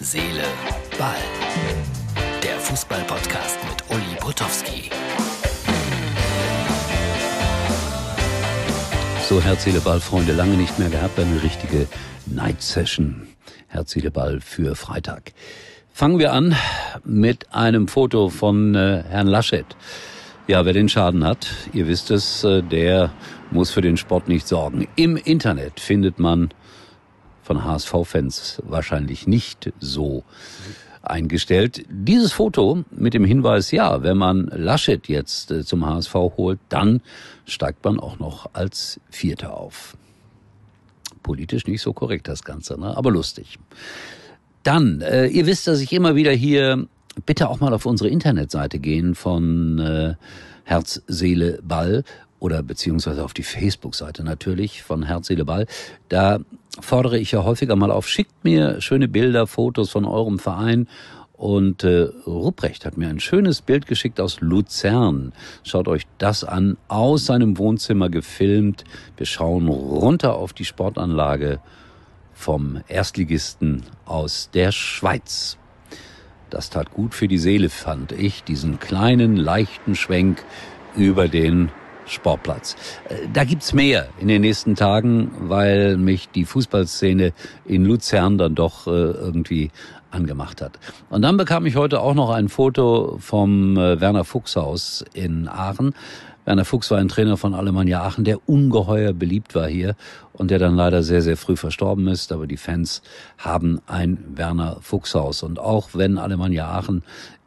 Seele, 0.00 0.44
Ball. 0.96 1.16
Der 2.40 2.56
Fußball-Podcast 2.60 3.58
mit 3.68 3.90
Uli 3.90 4.16
Potowski. 4.20 4.90
So, 9.28 9.42
Herz, 9.42 9.64
Seele, 9.64 9.80
Ball, 9.80 9.98
Freunde, 9.98 10.34
lange 10.34 10.56
nicht 10.56 10.78
mehr 10.78 10.88
gehabt. 10.88 11.18
Eine 11.18 11.42
richtige 11.42 11.88
Night 12.26 12.62
Session. 12.62 13.26
Herz, 13.66 13.90
Seele, 13.90 14.12
Ball 14.12 14.40
für 14.40 14.76
Freitag. 14.76 15.32
Fangen 15.92 16.20
wir 16.20 16.32
an 16.32 16.54
mit 17.04 17.52
einem 17.52 17.88
Foto 17.88 18.28
von 18.28 18.76
äh, 18.76 19.02
Herrn 19.02 19.26
Laschet. 19.26 19.66
Ja, 20.46 20.64
wer 20.64 20.74
den 20.74 20.88
Schaden 20.88 21.24
hat, 21.24 21.48
ihr 21.72 21.88
wisst 21.88 22.12
es, 22.12 22.44
äh, 22.44 22.62
der 22.62 23.10
muss 23.50 23.72
für 23.72 23.82
den 23.82 23.96
Sport 23.96 24.28
nicht 24.28 24.46
sorgen. 24.46 24.86
Im 24.94 25.16
Internet 25.16 25.80
findet 25.80 26.20
man 26.20 26.50
von 27.48 27.64
HSV-Fans 27.64 28.62
wahrscheinlich 28.66 29.26
nicht 29.26 29.72
so 29.80 30.22
eingestellt. 31.02 31.82
Dieses 31.88 32.32
Foto 32.32 32.84
mit 32.90 33.14
dem 33.14 33.24
Hinweis, 33.24 33.70
ja, 33.70 34.02
wenn 34.02 34.18
man 34.18 34.48
Laschet 34.54 35.08
jetzt 35.08 35.50
äh, 35.50 35.64
zum 35.64 35.86
HSV 35.86 36.12
holt, 36.14 36.58
dann 36.68 37.00
steigt 37.46 37.82
man 37.86 37.98
auch 38.00 38.18
noch 38.18 38.50
als 38.52 39.00
Vierter 39.08 39.56
auf. 39.56 39.96
Politisch 41.22 41.66
nicht 41.66 41.80
so 41.80 41.94
korrekt 41.94 42.28
das 42.28 42.44
Ganze, 42.44 42.78
ne? 42.78 42.94
aber 42.94 43.10
lustig. 43.10 43.58
Dann, 44.62 45.00
äh, 45.00 45.28
ihr 45.28 45.46
wisst, 45.46 45.66
dass 45.68 45.80
ich 45.80 45.90
immer 45.94 46.16
wieder 46.16 46.32
hier 46.32 46.86
bitte 47.24 47.48
auch 47.48 47.60
mal 47.60 47.72
auf 47.72 47.86
unsere 47.86 48.10
Internetseite 48.10 48.78
gehen 48.78 49.14
von 49.14 49.78
äh, 49.78 50.14
Herz, 50.64 51.00
Seele, 51.06 51.60
Ball 51.62 52.04
oder 52.40 52.62
beziehungsweise 52.62 53.24
auf 53.24 53.34
die 53.34 53.42
Facebook-Seite 53.42 54.22
natürlich 54.24 54.82
von 54.82 55.02
Herz, 55.02 55.26
Seele, 55.26 55.44
Ball. 55.44 55.66
Da 56.08 56.40
fordere 56.80 57.18
ich 57.18 57.32
ja 57.32 57.44
häufiger 57.44 57.76
mal 57.76 57.90
auf, 57.90 58.08
schickt 58.08 58.44
mir 58.44 58.80
schöne 58.80 59.08
Bilder, 59.08 59.46
Fotos 59.46 59.90
von 59.90 60.04
eurem 60.04 60.38
Verein. 60.38 60.88
Und 61.32 61.84
äh, 61.84 62.08
Rupprecht 62.26 62.84
hat 62.84 62.96
mir 62.96 63.08
ein 63.08 63.20
schönes 63.20 63.62
Bild 63.62 63.86
geschickt 63.86 64.20
aus 64.20 64.40
Luzern. 64.40 65.32
Schaut 65.62 65.86
euch 65.86 66.02
das 66.18 66.42
an, 66.42 66.76
aus 66.88 67.26
seinem 67.26 67.58
Wohnzimmer 67.58 68.08
gefilmt. 68.08 68.82
Wir 69.16 69.26
schauen 69.26 69.68
runter 69.68 70.34
auf 70.34 70.52
die 70.52 70.64
Sportanlage 70.64 71.60
vom 72.34 72.80
Erstligisten 72.88 73.84
aus 74.04 74.50
der 74.52 74.72
Schweiz. 74.72 75.58
Das 76.50 76.70
tat 76.70 76.92
gut 76.92 77.14
für 77.14 77.28
die 77.28 77.38
Seele, 77.38 77.68
fand 77.68 78.10
ich, 78.10 78.42
diesen 78.42 78.80
kleinen, 78.80 79.36
leichten 79.36 79.94
Schwenk 79.94 80.42
über 80.96 81.28
den 81.28 81.70
Sportplatz. 82.08 82.76
Äh, 83.08 83.28
da 83.32 83.44
gibt's 83.44 83.72
mehr 83.72 84.08
in 84.18 84.28
den 84.28 84.42
nächsten 84.42 84.74
Tagen, 84.74 85.30
weil 85.40 85.96
mich 85.96 86.28
die 86.28 86.44
Fußballszene 86.44 87.32
in 87.64 87.84
Luzern 87.84 88.38
dann 88.38 88.54
doch 88.54 88.86
äh, 88.86 88.90
irgendwie 88.90 89.70
angemacht 90.10 90.62
hat. 90.62 90.78
Und 91.10 91.22
dann 91.22 91.36
bekam 91.36 91.66
ich 91.66 91.76
heute 91.76 92.00
auch 92.00 92.14
noch 92.14 92.30
ein 92.30 92.48
Foto 92.48 93.18
vom 93.20 93.76
äh, 93.76 94.00
Werner 94.00 94.24
Fuchs 94.24 94.56
Haus 94.56 95.04
in 95.12 95.48
Aachen. 95.48 95.94
Werner 96.44 96.64
Fuchs 96.64 96.90
war 96.90 96.98
ein 96.98 97.08
Trainer 97.08 97.36
von 97.36 97.52
Alemannia 97.52 98.02
Aachen, 98.02 98.24
der 98.24 98.48
ungeheuer 98.48 99.12
beliebt 99.12 99.54
war 99.54 99.68
hier 99.68 99.96
und 100.32 100.50
der 100.50 100.58
dann 100.58 100.76
leider 100.76 101.02
sehr, 101.02 101.20
sehr 101.20 101.36
früh 101.36 101.56
verstorben 101.56 102.08
ist. 102.08 102.32
Aber 102.32 102.46
die 102.46 102.56
Fans 102.56 103.02
haben 103.36 103.80
ein 103.86 104.24
Werner 104.34 104.78
Fuchs 104.80 105.14
Haus. 105.14 105.42
Und 105.42 105.58
auch 105.58 105.90
wenn 105.92 106.16
Alemannia 106.16 106.70
Aachen 106.70 107.02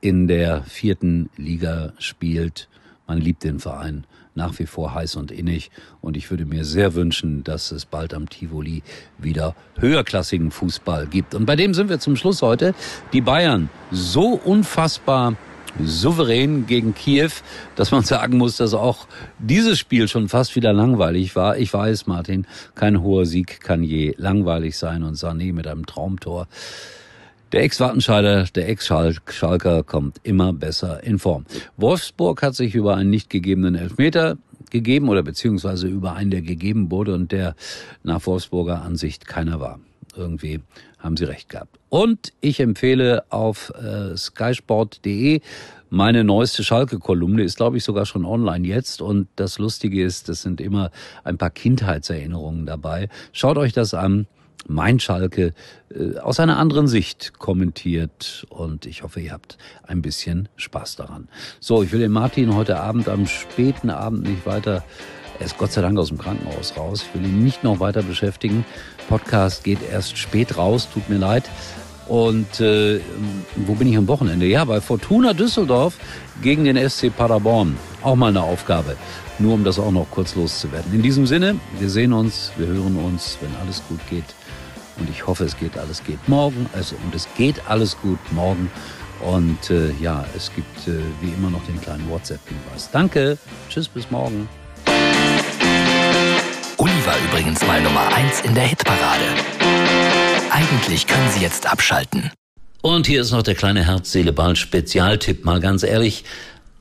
in 0.00 0.28
der 0.28 0.62
vierten 0.62 1.28
Liga 1.36 1.92
spielt, 1.98 2.68
man 3.06 3.18
liebt 3.18 3.44
den 3.44 3.60
Verein 3.60 4.06
nach 4.36 4.58
wie 4.58 4.66
vor 4.66 4.94
heiß 4.94 5.16
und 5.16 5.32
innig. 5.32 5.70
Und 6.00 6.16
ich 6.16 6.30
würde 6.30 6.44
mir 6.44 6.64
sehr 6.64 6.94
wünschen, 6.94 7.42
dass 7.42 7.72
es 7.72 7.84
bald 7.84 8.14
am 8.14 8.28
Tivoli 8.28 8.82
wieder 9.18 9.56
höherklassigen 9.78 10.50
Fußball 10.50 11.06
gibt. 11.06 11.34
Und 11.34 11.46
bei 11.46 11.56
dem 11.56 11.74
sind 11.74 11.88
wir 11.88 11.98
zum 11.98 12.16
Schluss 12.16 12.42
heute. 12.42 12.74
Die 13.12 13.20
Bayern 13.20 13.68
so 13.90 14.34
unfassbar 14.34 15.34
souverän 15.84 16.66
gegen 16.66 16.94
Kiew, 16.94 17.30
dass 17.74 17.90
man 17.90 18.02
sagen 18.02 18.38
muss, 18.38 18.56
dass 18.56 18.74
auch 18.74 19.06
dieses 19.38 19.78
Spiel 19.78 20.08
schon 20.08 20.28
fast 20.28 20.56
wieder 20.56 20.72
langweilig 20.72 21.36
war. 21.36 21.58
Ich 21.58 21.72
weiß, 21.72 22.06
Martin, 22.06 22.46
kein 22.74 23.02
hoher 23.02 23.26
Sieg 23.26 23.60
kann 23.60 23.82
je 23.82 24.14
langweilig 24.16 24.76
sein 24.76 25.02
und 25.02 25.16
Sané 25.16 25.52
mit 25.52 25.66
einem 25.66 25.86
Traumtor. 25.86 26.48
Der 27.52 27.62
Ex-Wattenscheider, 27.62 28.44
der 28.44 28.68
Ex-Schalker 28.68 29.84
kommt 29.84 30.20
immer 30.24 30.52
besser 30.52 31.04
in 31.04 31.20
Form. 31.20 31.46
Wolfsburg 31.76 32.42
hat 32.42 32.56
sich 32.56 32.74
über 32.74 32.96
einen 32.96 33.10
nicht 33.10 33.30
gegebenen 33.30 33.76
Elfmeter 33.76 34.36
gegeben 34.70 35.08
oder 35.08 35.22
beziehungsweise 35.22 35.86
über 35.86 36.14
einen, 36.14 36.32
der 36.32 36.42
gegeben 36.42 36.90
wurde 36.90 37.14
und 37.14 37.30
der 37.30 37.54
nach 38.02 38.26
Wolfsburger 38.26 38.82
Ansicht 38.82 39.26
keiner 39.26 39.60
war. 39.60 39.78
Irgendwie 40.16 40.60
haben 40.98 41.16
sie 41.16 41.24
recht 41.24 41.48
gehabt. 41.48 41.78
Und 41.88 42.32
ich 42.40 42.58
empfehle 42.58 43.24
auf 43.30 43.72
äh, 43.80 44.16
skysport.de 44.16 45.40
meine 45.88 46.24
neueste 46.24 46.64
Schalke-Kolumne 46.64 47.44
ist, 47.44 47.58
glaube 47.58 47.76
ich, 47.76 47.84
sogar 47.84 48.06
schon 48.06 48.24
online 48.24 48.66
jetzt. 48.66 49.00
Und 49.00 49.28
das 49.36 49.58
Lustige 49.58 50.02
ist, 50.02 50.28
es 50.28 50.42
sind 50.42 50.60
immer 50.60 50.90
ein 51.22 51.38
paar 51.38 51.50
Kindheitserinnerungen 51.50 52.66
dabei. 52.66 53.08
Schaut 53.32 53.56
euch 53.56 53.72
das 53.72 53.94
an 53.94 54.26
mein 54.68 54.98
Schalke 54.98 55.54
äh, 55.90 56.18
aus 56.18 56.40
einer 56.40 56.58
anderen 56.58 56.88
Sicht 56.88 57.38
kommentiert 57.38 58.46
und 58.48 58.86
ich 58.86 59.02
hoffe, 59.02 59.20
ihr 59.20 59.32
habt 59.32 59.58
ein 59.84 60.02
bisschen 60.02 60.48
Spaß 60.56 60.96
daran. 60.96 61.28
So, 61.60 61.82
ich 61.82 61.92
will 61.92 62.00
den 62.00 62.12
Martin 62.12 62.54
heute 62.54 62.80
Abend 62.80 63.08
am 63.08 63.26
späten 63.26 63.90
Abend 63.90 64.24
nicht 64.24 64.46
weiter 64.46 64.84
er 65.38 65.46
ist 65.46 65.58
Gott 65.58 65.72
sei 65.72 65.82
Dank 65.82 65.98
aus 65.98 66.08
dem 66.08 66.18
Krankenhaus 66.18 66.76
raus. 66.76 67.04
Ich 67.06 67.14
will 67.14 67.28
ihn 67.28 67.44
nicht 67.44 67.62
noch 67.62 67.80
weiter 67.80 68.02
beschäftigen. 68.02 68.64
Podcast 69.08 69.64
geht 69.64 69.78
erst 69.90 70.16
spät 70.16 70.56
raus, 70.56 70.88
tut 70.92 71.08
mir 71.08 71.18
leid. 71.18 71.44
Und 72.08 72.60
äh, 72.60 73.00
wo 73.56 73.74
bin 73.74 73.88
ich 73.88 73.96
am 73.96 74.08
Wochenende? 74.08 74.46
Ja, 74.46 74.64
bei 74.64 74.80
Fortuna 74.80 75.34
Düsseldorf 75.34 75.98
gegen 76.40 76.64
den 76.64 76.88
SC 76.88 77.14
Paderborn. 77.14 77.76
Auch 78.06 78.14
mal 78.14 78.28
eine 78.28 78.44
Aufgabe. 78.44 78.96
Nur 79.40 79.54
um 79.54 79.64
das 79.64 79.80
auch 79.80 79.90
noch 79.90 80.06
kurz 80.12 80.36
loszuwerden. 80.36 80.94
In 80.94 81.02
diesem 81.02 81.26
Sinne, 81.26 81.56
wir 81.80 81.90
sehen 81.90 82.12
uns, 82.12 82.52
wir 82.56 82.68
hören 82.68 82.94
uns, 82.98 83.36
wenn 83.40 83.50
alles 83.60 83.82
gut 83.88 83.98
geht. 84.08 84.22
Und 84.96 85.10
ich 85.10 85.26
hoffe, 85.26 85.42
es 85.42 85.58
geht 85.58 85.76
alles 85.76 86.04
geht 86.04 86.28
morgen. 86.28 86.70
Also, 86.72 86.94
und 87.04 87.12
es 87.16 87.26
geht 87.36 87.68
alles 87.68 87.96
gut 88.00 88.20
morgen. 88.30 88.70
Und 89.24 89.70
äh, 89.70 89.90
ja, 90.00 90.24
es 90.36 90.52
gibt 90.54 90.86
äh, 90.86 91.00
wie 91.20 91.30
immer 91.30 91.50
noch 91.50 91.66
den 91.66 91.80
kleinen 91.80 92.08
WhatsApp-Hinweis. 92.08 92.90
Danke. 92.92 93.38
Tschüss, 93.68 93.88
bis 93.88 94.08
morgen. 94.08 94.48
Uli 96.76 97.06
war 97.06 97.16
übrigens 97.28 97.66
mal 97.66 97.82
Nummer 97.82 98.06
1 98.14 98.42
in 98.42 98.54
der 98.54 98.68
Hitparade. 98.68 99.24
Eigentlich 100.52 101.08
können 101.08 101.28
Sie 101.34 101.40
jetzt 101.40 101.68
abschalten. 101.68 102.30
Und 102.82 103.08
hier 103.08 103.20
ist 103.20 103.32
noch 103.32 103.42
der 103.42 103.56
kleine 103.56 103.84
Herz-Seele-Ball-Spezialtipp. 103.84 105.44
Mal 105.44 105.58
ganz 105.58 105.82
ehrlich, 105.82 106.24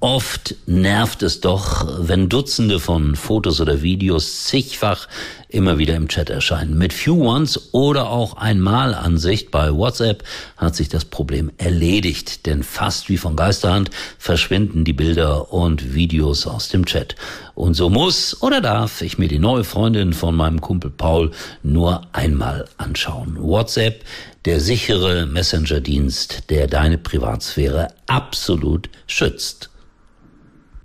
Oft 0.02 0.56
nervt 0.68 1.24
es 1.24 1.40
doch, 1.40 1.88
wenn 2.00 2.28
Dutzende 2.28 2.82
von 2.82 3.16
Fotos 3.16 3.62
oder 3.62 3.82
Videos 3.82 4.44
zigfach 4.44 5.08
immer 5.48 5.78
wieder 5.78 5.96
im 5.96 6.10
Chat 6.10 6.30
erscheinen. 6.30 6.78
Mit 6.78 6.92
Few 6.92 7.26
Ones 7.26 7.74
oder 7.74 8.10
auch 8.10 8.36
Einmalansicht 8.36 9.52
bei 9.52 9.74
WhatsApp 9.74 10.24
hat 10.58 10.76
sich 10.76 10.90
das 10.90 11.06
Problem 11.06 11.50
erledigt, 11.58 12.46
denn 12.46 12.62
fast 12.62 13.08
wie 13.08 13.18
von 13.18 13.38
Geisterhand 13.38 13.90
verschwinden 14.20 14.84
die 14.84 14.94
Bilder 14.94 15.54
und 15.54 15.96
Videos 15.96 16.46
aus 16.46 16.68
dem 16.68 16.86
Chat. 16.86 17.16
Und 17.56 17.76
so 17.76 17.90
muss 17.90 18.42
oder 18.44 18.60
darf 18.60 19.02
ich 19.02 19.18
mir 19.18 19.30
die 19.30 19.40
neue 19.40 19.64
Freundin 19.64 20.12
von 20.12 20.36
meinem 20.36 20.60
Kumpel 20.60 20.92
Paul 20.92 21.32
nur 21.64 22.02
einmal 22.12 22.68
anschauen. 22.78 23.38
WhatsApp, 23.40 24.04
der 24.44 24.60
sichere 24.60 25.26
Messenger-Dienst, 25.26 26.50
der 26.50 26.68
deine 26.68 26.98
Privatsphäre 26.98 27.88
absolut 28.08 28.90
schützt. 29.08 29.70